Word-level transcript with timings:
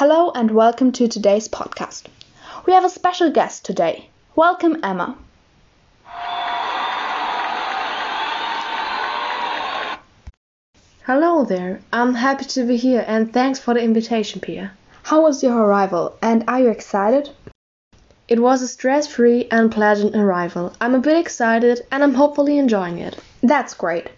Hello 0.00 0.32
and 0.34 0.50
welcome 0.50 0.92
to 0.92 1.08
today's 1.08 1.46
podcast. 1.46 2.04
We 2.64 2.72
have 2.72 2.86
a 2.86 2.88
special 2.88 3.30
guest 3.30 3.66
today. 3.66 4.08
Welcome, 4.34 4.78
Emma. 4.82 5.18
Hello 11.04 11.44
there. 11.44 11.82
I'm 11.92 12.14
happy 12.14 12.46
to 12.46 12.64
be 12.64 12.78
here 12.78 13.04
and 13.06 13.30
thanks 13.30 13.58
for 13.58 13.74
the 13.74 13.82
invitation, 13.82 14.40
Pia. 14.40 14.72
How 15.02 15.20
was 15.20 15.42
your 15.42 15.58
arrival 15.58 16.16
and 16.22 16.44
are 16.48 16.60
you 16.60 16.70
excited? 16.70 17.28
It 18.26 18.40
was 18.40 18.62
a 18.62 18.68
stress 18.68 19.06
free 19.06 19.48
and 19.50 19.70
pleasant 19.70 20.16
arrival. 20.16 20.72
I'm 20.80 20.94
a 20.94 21.00
bit 21.00 21.18
excited 21.18 21.82
and 21.92 22.02
I'm 22.02 22.14
hopefully 22.14 22.56
enjoying 22.56 23.00
it. 23.00 23.18
That's 23.42 23.74
great. 23.74 24.08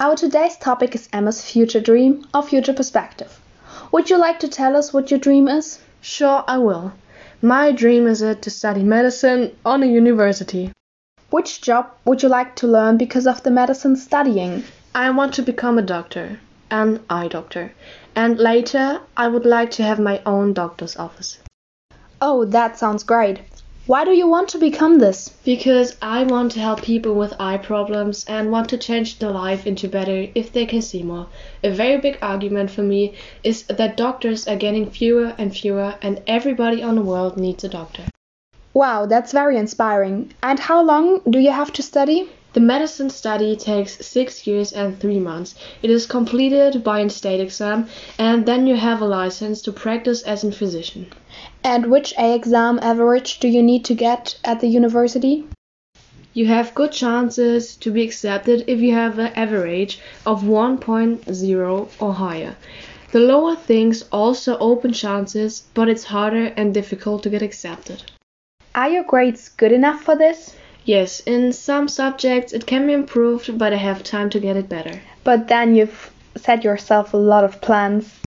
Our 0.00 0.16
today's 0.16 0.58
topic 0.58 0.94
is 0.94 1.08
Emma's 1.14 1.42
future 1.42 1.80
dream 1.80 2.26
or 2.34 2.42
future 2.42 2.74
perspective. 2.74 3.39
Would 3.92 4.08
you 4.08 4.18
like 4.18 4.38
to 4.40 4.48
tell 4.48 4.76
us 4.76 4.92
what 4.92 5.10
your 5.10 5.18
dream 5.18 5.48
is? 5.48 5.80
Sure, 6.00 6.44
I 6.46 6.58
will. 6.58 6.92
My 7.42 7.72
dream 7.72 8.06
is 8.06 8.22
it 8.22 8.40
to 8.42 8.50
study 8.50 8.84
medicine 8.84 9.56
on 9.64 9.82
a 9.82 9.86
university. 9.86 10.72
Which 11.30 11.60
job 11.60 11.90
would 12.04 12.22
you 12.22 12.28
like 12.28 12.54
to 12.56 12.68
learn 12.68 12.98
because 12.98 13.26
of 13.26 13.42
the 13.42 13.50
medicine 13.50 13.96
studying? 13.96 14.62
I 14.94 15.10
want 15.10 15.34
to 15.34 15.42
become 15.42 15.76
a 15.76 15.82
doctor, 15.82 16.38
an 16.70 17.00
eye 17.10 17.26
doctor, 17.26 17.72
and 18.14 18.38
later 18.38 19.00
I 19.16 19.26
would 19.26 19.44
like 19.44 19.72
to 19.72 19.82
have 19.82 19.98
my 19.98 20.22
own 20.24 20.52
doctor's 20.52 20.96
office. 20.96 21.38
Oh, 22.20 22.44
that 22.44 22.78
sounds 22.78 23.02
great. 23.02 23.40
Why 23.86 24.04
do 24.04 24.12
you 24.12 24.28
want 24.28 24.50
to 24.50 24.58
become 24.58 24.98
this? 24.98 25.30
Because 25.44 25.96
I 26.02 26.22
want 26.24 26.52
to 26.52 26.60
help 26.60 26.82
people 26.82 27.14
with 27.14 27.40
eye 27.40 27.56
problems 27.56 28.24
and 28.28 28.52
want 28.52 28.68
to 28.68 28.78
change 28.78 29.18
their 29.18 29.30
life 29.30 29.66
into 29.66 29.88
better 29.88 30.28
if 30.34 30.52
they 30.52 30.66
can 30.66 30.82
see 30.82 31.02
more. 31.02 31.26
A 31.64 31.70
very 31.70 31.98
big 31.98 32.18
argument 32.20 32.70
for 32.70 32.82
me 32.82 33.14
is 33.42 33.62
that 33.64 33.96
doctors 33.96 34.46
are 34.46 34.56
getting 34.56 34.90
fewer 34.90 35.34
and 35.38 35.56
fewer 35.56 35.94
and 36.02 36.22
everybody 36.26 36.82
on 36.82 36.94
the 36.94 37.02
world 37.02 37.36
needs 37.36 37.64
a 37.64 37.68
doctor. 37.68 38.04
Wow, 38.74 39.06
that's 39.06 39.32
very 39.32 39.56
inspiring. 39.56 40.34
And 40.42 40.60
how 40.60 40.82
long 40.82 41.22
do 41.28 41.38
you 41.38 41.50
have 41.50 41.72
to 41.72 41.82
study? 41.82 42.28
The 42.52 42.58
medicine 42.60 43.10
study 43.10 43.54
takes 43.54 44.04
six 44.04 44.44
years 44.44 44.72
and 44.72 44.98
three 44.98 45.20
months. 45.20 45.54
It 45.82 45.90
is 45.90 46.04
completed 46.06 46.82
by 46.82 46.98
a 46.98 47.08
state 47.08 47.38
exam, 47.38 47.86
and 48.18 48.44
then 48.44 48.66
you 48.66 48.74
have 48.74 49.00
a 49.00 49.06
license 49.06 49.62
to 49.62 49.72
practice 49.72 50.22
as 50.22 50.42
a 50.42 50.50
physician. 50.50 51.06
And 51.62 51.86
which 51.86 52.12
A 52.18 52.34
exam 52.34 52.80
average 52.82 53.38
do 53.38 53.46
you 53.46 53.62
need 53.62 53.84
to 53.84 53.94
get 53.94 54.36
at 54.42 54.58
the 54.58 54.66
university? 54.66 55.46
You 56.34 56.46
have 56.46 56.74
good 56.74 56.90
chances 56.90 57.76
to 57.76 57.92
be 57.92 58.02
accepted 58.02 58.64
if 58.66 58.80
you 58.80 58.94
have 58.94 59.20
an 59.20 59.32
average 59.36 60.00
of 60.26 60.42
1.0 60.42 61.88
or 62.00 62.14
higher. 62.14 62.56
The 63.12 63.20
lower 63.20 63.54
things 63.54 64.04
also 64.10 64.58
open 64.58 64.92
chances, 64.92 65.62
but 65.74 65.88
it's 65.88 66.04
harder 66.04 66.46
and 66.56 66.74
difficult 66.74 67.22
to 67.22 67.30
get 67.30 67.42
accepted. 67.42 68.02
Are 68.74 68.88
your 68.88 69.04
grades 69.04 69.50
good 69.50 69.70
enough 69.70 70.02
for 70.02 70.16
this? 70.16 70.56
Yes, 70.90 71.20
in 71.20 71.52
some 71.52 71.86
subjects 71.86 72.52
it 72.52 72.66
can 72.66 72.88
be 72.88 72.92
improved, 72.92 73.56
but 73.56 73.72
I 73.72 73.76
have 73.76 74.02
time 74.02 74.28
to 74.30 74.40
get 74.40 74.56
it 74.56 74.68
better. 74.68 75.00
But 75.22 75.46
then 75.46 75.76
you've 75.76 76.10
set 76.34 76.64
yourself 76.64 77.14
a 77.14 77.16
lot 77.16 77.44
of 77.44 77.60
plans. 77.60 78.18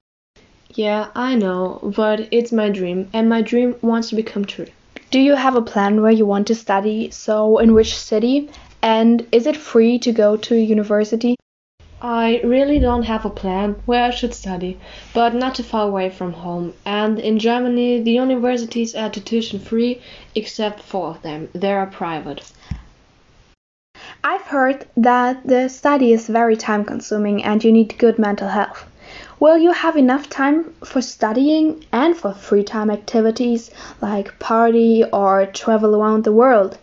Yeah, 0.73 1.09
I 1.17 1.35
know, 1.35 1.81
but 1.83 2.29
it's 2.31 2.53
my 2.53 2.69
dream, 2.69 3.09
and 3.13 3.29
my 3.29 3.43
dream 3.43 3.75
wants 3.83 4.11
to 4.11 4.15
become 4.15 4.45
true. 4.45 4.69
Do 5.11 5.19
you 5.19 5.35
have 5.35 5.57
a 5.57 5.69
plan 5.73 6.03
where 6.03 6.13
you 6.13 6.25
want 6.25 6.47
to 6.47 6.55
study? 6.55 7.11
So, 7.11 7.59
in 7.59 7.75
which 7.75 7.97
city? 7.99 8.49
And 8.81 9.27
is 9.33 9.49
it 9.49 9.57
free 9.57 9.99
to 9.99 10.13
go 10.13 10.37
to 10.37 10.55
university? 10.55 11.35
I 12.05 12.41
really 12.42 12.81
don't 12.81 13.05
have 13.05 13.25
a 13.25 13.31
plan 13.31 13.77
where 13.86 14.03
I 14.03 14.11
should 14.11 14.34
study, 14.34 14.77
but 15.14 15.36
not 15.36 15.55
too 15.55 15.63
far 15.63 15.86
away 15.86 16.11
from 16.11 16.33
home. 16.33 16.73
And 16.85 17.20
in 17.20 17.39
Germany, 17.39 18.01
the 18.01 18.11
universities 18.11 18.96
are 18.96 19.08
tuition 19.08 19.61
free, 19.61 20.01
except 20.35 20.80
four 20.80 21.11
of 21.11 21.23
them. 21.23 21.48
They 21.52 21.73
are 21.73 21.86
private. 21.86 22.51
I've 24.24 24.42
heard 24.42 24.86
that 24.96 25.46
the 25.46 25.68
study 25.68 26.12
is 26.12 26.27
very 26.27 26.57
time 26.57 26.85
consuming 26.85 27.45
and 27.45 27.62
you 27.62 27.70
need 27.70 27.96
good 27.98 28.18
mental 28.18 28.48
health. 28.48 28.85
Will 29.39 29.58
you 29.58 29.70
have 29.70 29.96
enough 29.96 30.29
time 30.29 30.74
for 30.85 31.01
studying 31.01 31.85
and 31.92 32.17
for 32.17 32.33
free 32.33 32.64
time 32.64 32.91
activities 32.91 33.70
like 34.01 34.41
party 34.41 35.05
or 35.12 35.46
travel 35.46 35.95
around 35.95 36.24
the 36.24 36.33
world? 36.33 36.79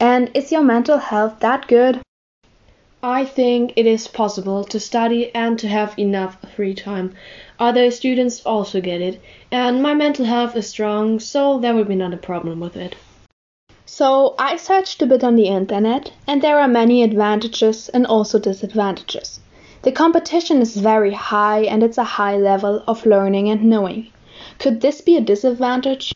And 0.00 0.32
is 0.34 0.50
your 0.50 0.64
mental 0.64 0.98
health 0.98 1.38
that 1.38 1.68
good? 1.68 2.00
I 3.06 3.26
think 3.26 3.74
it 3.76 3.84
is 3.84 4.08
possible 4.08 4.64
to 4.64 4.80
study 4.80 5.30
and 5.34 5.58
to 5.58 5.68
have 5.68 5.92
enough 5.98 6.38
free 6.56 6.72
time. 6.72 7.12
Other 7.60 7.90
students 7.90 8.40
also 8.46 8.80
get 8.80 9.02
it, 9.02 9.20
and 9.52 9.82
my 9.82 9.92
mental 9.92 10.24
health 10.24 10.56
is 10.56 10.68
strong, 10.68 11.20
so 11.20 11.58
there 11.58 11.74
will 11.74 11.84
be 11.84 11.96
not 11.96 12.14
a 12.14 12.16
problem 12.16 12.60
with 12.60 12.78
it. 12.78 12.96
So, 13.84 14.34
I 14.38 14.56
searched 14.56 15.02
a 15.02 15.06
bit 15.06 15.22
on 15.22 15.36
the 15.36 15.48
internet, 15.48 16.12
and 16.26 16.40
there 16.40 16.58
are 16.58 16.66
many 16.66 17.02
advantages 17.02 17.90
and 17.90 18.06
also 18.06 18.38
disadvantages. 18.38 19.38
The 19.82 19.92
competition 19.92 20.62
is 20.62 20.74
very 20.74 21.12
high, 21.12 21.64
and 21.64 21.82
it's 21.82 21.98
a 21.98 22.04
high 22.04 22.38
level 22.38 22.82
of 22.86 23.04
learning 23.04 23.50
and 23.50 23.64
knowing. 23.64 24.06
Could 24.58 24.80
this 24.80 25.02
be 25.02 25.18
a 25.18 25.20
disadvantage? 25.20 26.14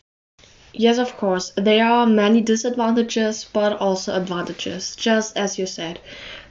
Yes, 0.73 0.97
of 0.97 1.17
course. 1.17 1.51
There 1.55 1.85
are 1.85 2.07
many 2.07 2.41
disadvantages, 2.41 3.45
but 3.51 3.73
also 3.79 4.15
advantages, 4.15 4.95
just 4.95 5.37
as 5.37 5.59
you 5.59 5.67
said. 5.67 5.99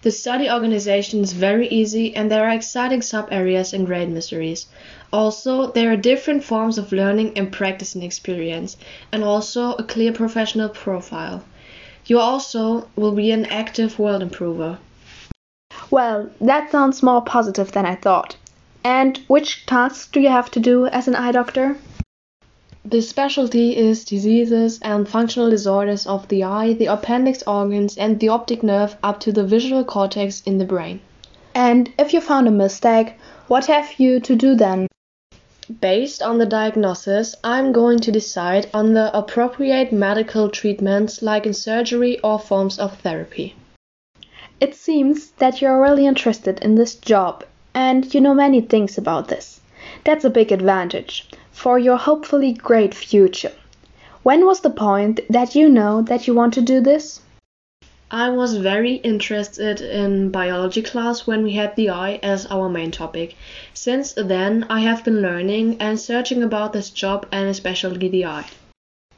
The 0.02 0.12
study 0.12 0.48
organization 0.48 1.22
is 1.22 1.32
very 1.32 1.66
easy 1.68 2.14
and 2.14 2.30
there 2.30 2.44
are 2.44 2.54
exciting 2.54 3.02
sub 3.02 3.28
areas 3.32 3.72
and 3.72 3.84
great 3.84 4.08
mysteries. 4.08 4.66
Also, 5.12 5.72
there 5.72 5.90
are 5.90 5.96
different 5.96 6.44
forms 6.44 6.78
of 6.78 6.92
learning 6.92 7.32
and 7.36 7.50
practicing 7.50 8.04
experience, 8.04 8.76
and 9.10 9.24
also 9.24 9.72
a 9.72 9.82
clear 9.82 10.12
professional 10.12 10.68
profile. 10.68 11.42
You 12.06 12.20
also 12.20 12.88
will 12.94 13.12
be 13.12 13.32
an 13.32 13.46
active 13.46 13.98
world 13.98 14.22
improver. 14.22 14.78
Well, 15.90 16.30
that 16.40 16.70
sounds 16.70 17.02
more 17.02 17.22
positive 17.22 17.72
than 17.72 17.84
I 17.84 17.96
thought. 17.96 18.36
And 18.84 19.18
which 19.26 19.66
tasks 19.66 20.06
do 20.06 20.20
you 20.20 20.28
have 20.28 20.50
to 20.52 20.60
do 20.60 20.86
as 20.86 21.08
an 21.08 21.16
eye 21.16 21.32
doctor? 21.32 21.76
The 22.84 23.02
specialty 23.02 23.76
is 23.76 24.04
diseases 24.04 24.78
and 24.82 25.08
functional 25.08 25.50
disorders 25.50 26.06
of 26.06 26.28
the 26.28 26.44
eye, 26.44 26.74
the 26.74 26.86
appendix 26.86 27.42
organs, 27.44 27.98
and 27.98 28.20
the 28.20 28.28
optic 28.28 28.62
nerve 28.62 28.96
up 29.02 29.18
to 29.20 29.32
the 29.32 29.42
visual 29.42 29.84
cortex 29.84 30.42
in 30.46 30.58
the 30.58 30.64
brain. 30.64 31.00
And 31.56 31.92
if 31.98 32.14
you 32.14 32.20
found 32.20 32.46
a 32.46 32.52
mistake, 32.52 33.14
what 33.48 33.66
have 33.66 33.98
you 33.98 34.20
to 34.20 34.36
do 34.36 34.54
then? 34.54 34.86
Based 35.80 36.22
on 36.22 36.38
the 36.38 36.46
diagnosis, 36.46 37.34
I'm 37.42 37.72
going 37.72 37.98
to 37.98 38.12
decide 38.12 38.70
on 38.72 38.94
the 38.94 39.10
appropriate 39.12 39.92
medical 39.92 40.48
treatments 40.48 41.20
like 41.20 41.46
in 41.46 41.54
surgery 41.54 42.20
or 42.20 42.38
forms 42.38 42.78
of 42.78 42.96
therapy. 43.00 43.56
It 44.60 44.76
seems 44.76 45.32
that 45.32 45.60
you're 45.60 45.82
really 45.82 46.06
interested 46.06 46.60
in 46.60 46.76
this 46.76 46.94
job 46.94 47.44
and 47.74 48.14
you 48.14 48.20
know 48.20 48.34
many 48.34 48.60
things 48.60 48.96
about 48.96 49.26
this. 49.26 49.60
That's 50.04 50.24
a 50.24 50.30
big 50.30 50.52
advantage 50.52 51.28
for 51.58 51.76
your 51.76 51.96
hopefully 51.96 52.52
great 52.52 52.94
future. 52.94 53.50
When 54.22 54.46
was 54.46 54.60
the 54.60 54.70
point 54.70 55.18
that 55.28 55.56
you 55.56 55.68
know 55.68 56.02
that 56.02 56.28
you 56.28 56.32
want 56.32 56.54
to 56.54 56.60
do 56.60 56.80
this? 56.80 57.20
I 58.12 58.30
was 58.30 58.56
very 58.56 58.94
interested 58.94 59.80
in 59.80 60.30
biology 60.30 60.82
class 60.82 61.26
when 61.26 61.42
we 61.42 61.54
had 61.54 61.74
the 61.74 61.90
eye 61.90 62.20
as 62.22 62.46
our 62.46 62.68
main 62.68 62.92
topic. 62.92 63.34
Since 63.74 64.12
then, 64.12 64.66
I 64.70 64.80
have 64.80 65.02
been 65.02 65.20
learning 65.20 65.78
and 65.80 65.98
searching 65.98 66.44
about 66.44 66.72
this 66.72 66.90
job 66.90 67.26
and 67.32 67.48
especially 67.48 68.08
the 68.08 68.26
eye. 68.26 68.46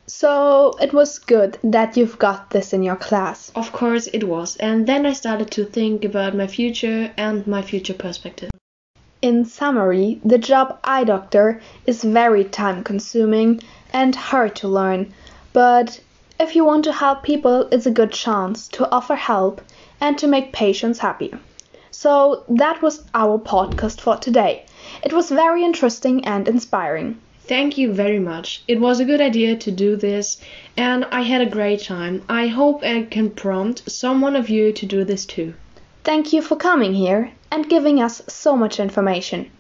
So 0.07 0.77
it 0.81 0.95
was 0.95 1.19
good 1.19 1.59
that 1.63 1.99
you've 1.99 2.19
got 2.19 2.51
this 2.51 2.73
in 2.73 2.83
your 2.83 2.97
class. 2.97 3.53
Of 3.55 3.71
course 3.71 4.07
it 4.07 4.25
was, 4.25 4.57
and 4.57 4.87
then 4.87 5.05
I 5.05 5.13
started 5.13 5.51
to 5.53 5.67
think 5.67 6.07
about 6.07 6.35
my 6.35 6.47
future 6.47 7.13
and 7.19 7.47
my 7.47 7.61
future 7.61 7.95
perspective. 7.95 8.51
In 9.23 9.45
summary, 9.45 10.19
the 10.25 10.39
job 10.39 10.79
eye 10.83 11.05
doctor 11.05 11.61
is 11.87 12.03
very 12.03 12.43
time 12.43 12.83
consuming 12.83 13.61
and 13.93 14.17
hard 14.17 14.57
to 14.57 14.69
learn, 14.69 15.13
but 15.53 16.01
if 16.39 16.57
you 16.57 16.65
want 16.65 16.85
to 16.85 16.93
help 16.93 17.23
people, 17.23 17.69
it's 17.71 17.85
a 17.85 17.91
good 17.91 18.13
chance 18.13 18.67
to 18.69 18.91
offer 18.91 19.15
help 19.15 19.61
and 20.01 20.17
to 20.17 20.27
make 20.27 20.55
patients 20.55 21.01
happy. 21.01 21.35
So 21.91 22.45
that 22.49 22.81
was 22.81 23.05
our 23.13 23.39
podcast 23.39 24.01
for 24.01 24.17
today. 24.17 24.65
It 25.05 25.13
was 25.13 25.29
very 25.29 25.65
interesting 25.65 26.25
and 26.25 26.49
inspiring. 26.49 27.19
Thank 27.41 27.77
you 27.77 27.93
very 27.93 28.21
much. 28.21 28.63
It 28.67 28.81
was 28.81 29.01
a 29.01 29.05
good 29.05 29.21
idea 29.21 29.55
to 29.57 29.71
do 29.71 29.97
this, 29.97 30.41
and 30.79 31.05
I 31.13 31.23
had 31.23 31.43
a 31.43 31.51
great 31.51 31.83
time. 31.83 32.23
I 32.27 32.47
hope 32.47 32.83
I 32.83 33.03
can 33.03 33.29
prompt 33.29 33.91
someone 33.91 34.35
of 34.35 34.49
you 34.49 34.73
to 34.73 34.87
do 34.87 35.05
this 35.05 35.27
too. 35.27 35.53
Thank 36.03 36.33
you 36.33 36.43
for 36.43 36.57
coming 36.57 36.95
here 36.95 37.33
and 37.51 37.69
giving 37.69 38.01
us 38.01 38.23
so 38.27 38.57
much 38.57 38.81
information. 38.81 39.51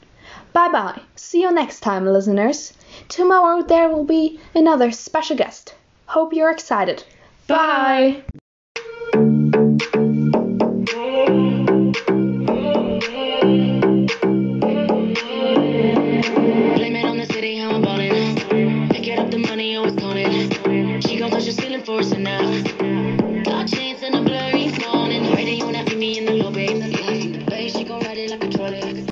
Bye 0.52 0.68
bye. 0.68 1.00
See 1.16 1.42
you 1.42 1.52
next 1.52 1.80
time, 1.80 2.06
listeners. 2.06 2.72
Tomorrow 3.08 3.62
there 3.62 3.88
will 3.88 4.04
be 4.04 4.40
another 4.54 4.90
special 4.90 5.36
guest. 5.36 5.74
Hope 6.06 6.32
you're 6.32 6.50
excited. 6.50 7.04
Bye. 7.46 8.22